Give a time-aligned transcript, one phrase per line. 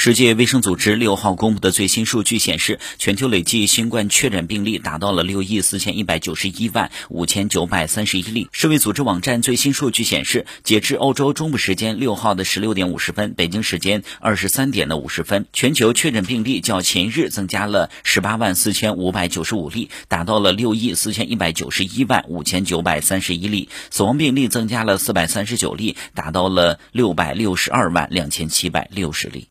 [0.00, 8.48] 世界卫生组织六号公布的最新数据显示全球累计新冠确诊病例达到了六亿四千一百九十一万五千九百三十一例。
[8.52, 23.68] 世卫组织网站最新数据显示截至欧洲中部时间六号的十六点五十分北京时间二十三点的五十分全球确诊病例较前日增加了十八万四千五百九十五例达到了六亿四千一百九十一万五千九百三十一例。
[23.90, 29.46] 死亡病例增加了四百三十九例达到了六百六十二万两千七百六十例。